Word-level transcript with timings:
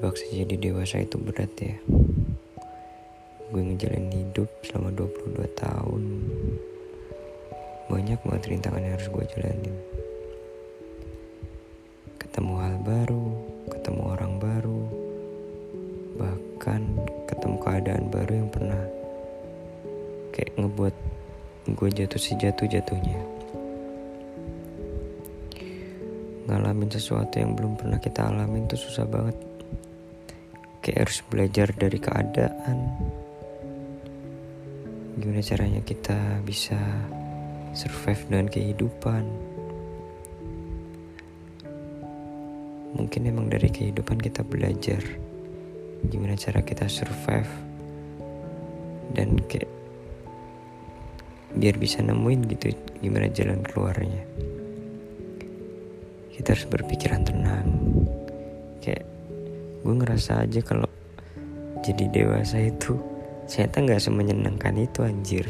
Terpaksa 0.00 0.32
jadi 0.32 0.56
dewasa 0.56 1.04
itu 1.04 1.20
berat 1.20 1.52
ya. 1.60 1.76
Gue 3.52 3.60
ngejalanin 3.60 4.08
hidup 4.32 4.48
selama 4.64 4.96
22 4.96 5.44
tahun. 5.60 6.02
Banyak 7.92 8.24
banget 8.24 8.42
rintangan 8.48 8.80
yang 8.80 8.96
harus 8.96 9.12
gue 9.12 9.24
jalanin. 9.36 9.76
Ketemu 12.16 12.52
hal 12.64 12.76
baru, 12.80 13.24
ketemu 13.68 14.02
orang 14.08 14.32
baru 14.40 14.80
Bahkan 16.16 16.80
ketemu 17.28 17.56
keadaan 17.60 18.04
baru 18.08 18.32
yang 18.40 18.48
pernah 18.48 18.84
Kayak 20.32 20.64
ngebuat 20.64 20.96
gue 21.76 21.88
jatuh 21.92 22.20
sejatuh-jatuhnya. 22.24 23.20
Ngalamin 26.48 26.88
sesuatu 26.88 27.36
yang 27.36 27.52
belum 27.52 27.76
pernah 27.76 28.00
kita 28.00 28.32
alamin 28.32 28.64
tuh 28.64 28.80
susah 28.80 29.04
banget 29.04 29.49
kayak 30.90 31.06
harus 31.06 31.22
belajar 31.30 31.70
dari 31.70 32.02
keadaan. 32.02 32.78
Gimana 35.22 35.38
caranya 35.38 35.78
kita 35.86 36.42
bisa 36.42 36.82
survive 37.78 38.26
dengan 38.26 38.50
kehidupan? 38.50 39.24
Mungkin 42.98 43.22
emang 43.22 43.46
dari 43.46 43.70
kehidupan 43.70 44.18
kita 44.18 44.42
belajar 44.42 44.98
gimana 46.10 46.34
cara 46.34 46.58
kita 46.58 46.90
survive 46.90 47.52
dan 49.14 49.38
kayak 49.46 49.70
biar 51.54 51.78
bisa 51.78 52.02
nemuin 52.02 52.50
gitu 52.50 52.74
gimana 52.98 53.30
jalan 53.30 53.62
keluarnya. 53.62 54.26
Kita 56.34 56.50
harus 56.50 56.66
berpikiran 56.66 57.22
tenang 57.22 57.89
ngerasa 60.10 60.42
aja 60.42 60.58
kalau 60.66 60.90
jadi 61.86 62.10
dewasa 62.10 62.58
itu 62.58 62.98
ternyata 63.46 63.78
nggak 63.78 64.02
semenyenangkan 64.02 64.74
itu 64.74 65.06
anjir. 65.06 65.46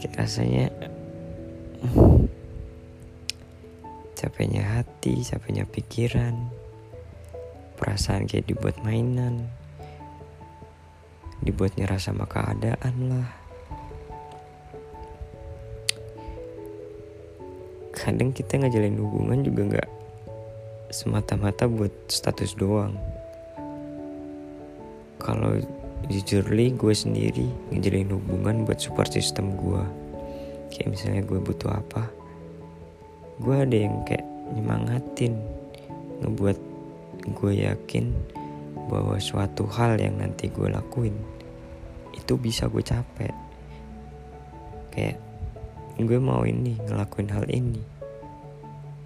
Kayak 0.00 0.24
rasanya 0.24 0.72
capeknya 4.16 4.64
hati 4.64 5.20
capeknya 5.20 5.68
pikiran 5.68 6.48
perasaan 7.76 8.24
kayak 8.24 8.48
dibuat 8.48 8.80
mainan 8.80 9.52
dibuat 11.44 11.76
nyerah 11.76 12.00
sama 12.00 12.24
keadaan 12.24 12.96
lah. 13.12 13.28
Kadang 17.92 18.32
kita 18.32 18.56
ngejalin 18.56 18.96
hubungan 18.96 19.44
juga 19.44 19.60
nggak 19.68 20.01
semata-mata 20.92 21.66
buat 21.66 21.90
status 22.06 22.54
doang. 22.54 22.94
Kalau 25.18 25.58
jujur 26.06 26.44
li 26.52 26.70
gue 26.76 26.94
sendiri 26.94 27.48
ngejalin 27.72 28.12
hubungan 28.12 28.68
buat 28.68 28.78
support 28.78 29.10
system 29.10 29.56
gue. 29.56 29.82
Kayak 30.70 30.88
misalnya 30.92 31.22
gue 31.24 31.40
butuh 31.42 31.72
apa 31.72 32.22
gue 33.42 33.56
ada 33.58 33.74
yang 33.74 34.06
kayak 34.06 34.22
nyemangatin 34.54 35.34
ngebuat 36.22 36.58
gue 37.26 37.52
yakin 37.64 38.14
bahwa 38.86 39.18
suatu 39.18 39.66
hal 39.66 39.98
yang 39.98 40.22
nanti 40.22 40.46
gue 40.46 40.70
lakuin 40.70 41.16
itu 42.14 42.38
bisa 42.38 42.70
gue 42.70 42.84
capek 42.84 43.34
kayak 44.94 45.18
gue 45.98 46.18
mau 46.22 46.46
ini 46.46 46.78
ngelakuin 46.86 47.30
hal 47.34 47.46
ini 47.50 47.82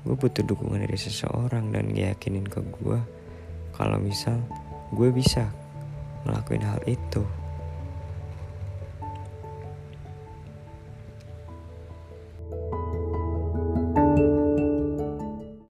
gue 0.07 0.15
butuh 0.15 0.47
dukungan 0.47 0.87
dari 0.87 0.95
seseorang 0.95 1.75
dan 1.75 1.91
yakinin 1.91 2.47
ke 2.47 2.63
gue 2.79 2.99
kalau 3.75 3.99
misal 3.99 4.39
gue 4.95 5.11
bisa 5.11 5.51
ngelakuin 6.23 6.63
hal 6.63 6.79
itu 6.87 7.27